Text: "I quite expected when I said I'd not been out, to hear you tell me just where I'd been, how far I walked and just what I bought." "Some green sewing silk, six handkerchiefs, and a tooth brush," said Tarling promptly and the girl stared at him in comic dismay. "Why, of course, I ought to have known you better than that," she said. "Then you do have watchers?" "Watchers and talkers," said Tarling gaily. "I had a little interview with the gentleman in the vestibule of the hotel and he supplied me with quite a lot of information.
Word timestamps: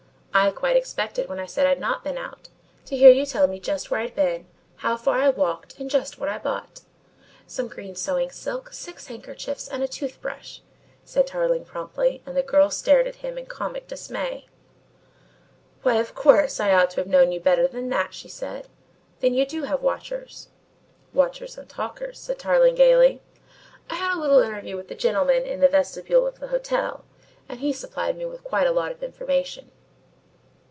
"I 0.33 0.49
quite 0.51 0.77
expected 0.77 1.27
when 1.27 1.41
I 1.41 1.45
said 1.45 1.67
I'd 1.67 1.79
not 1.81 2.05
been 2.05 2.17
out, 2.17 2.47
to 2.85 2.95
hear 2.95 3.11
you 3.11 3.25
tell 3.25 3.47
me 3.47 3.59
just 3.59 3.91
where 3.91 3.99
I'd 3.99 4.15
been, 4.15 4.47
how 4.77 4.95
far 4.95 5.17
I 5.19 5.27
walked 5.27 5.77
and 5.77 5.89
just 5.89 6.17
what 6.17 6.29
I 6.29 6.37
bought." 6.37 6.81
"Some 7.47 7.67
green 7.67 7.95
sewing 7.95 8.31
silk, 8.31 8.71
six 8.71 9.07
handkerchiefs, 9.07 9.67
and 9.67 9.83
a 9.83 9.89
tooth 9.89 10.21
brush," 10.21 10.61
said 11.03 11.27
Tarling 11.27 11.65
promptly 11.65 12.23
and 12.25 12.35
the 12.37 12.41
girl 12.43 12.69
stared 12.71 13.07
at 13.07 13.17
him 13.17 13.37
in 13.37 13.45
comic 13.45 13.89
dismay. 13.89 14.47
"Why, 15.83 15.95
of 15.99 16.15
course, 16.15 16.61
I 16.61 16.71
ought 16.73 16.91
to 16.91 17.01
have 17.01 17.07
known 17.07 17.33
you 17.33 17.41
better 17.41 17.67
than 17.67 17.89
that," 17.89 18.13
she 18.13 18.29
said. 18.29 18.69
"Then 19.19 19.33
you 19.33 19.45
do 19.45 19.63
have 19.63 19.81
watchers?" 19.83 20.47
"Watchers 21.13 21.57
and 21.57 21.67
talkers," 21.67 22.17
said 22.17 22.39
Tarling 22.39 22.75
gaily. 22.75 23.21
"I 23.89 23.95
had 23.95 24.15
a 24.17 24.21
little 24.21 24.39
interview 24.39 24.77
with 24.77 24.87
the 24.87 24.95
gentleman 24.95 25.43
in 25.43 25.59
the 25.59 25.67
vestibule 25.67 26.25
of 26.25 26.39
the 26.39 26.47
hotel 26.47 27.03
and 27.49 27.59
he 27.59 27.73
supplied 27.73 28.15
me 28.17 28.25
with 28.25 28.45
quite 28.45 28.65
a 28.65 28.71
lot 28.71 28.93
of 28.93 29.03
information. 29.03 29.71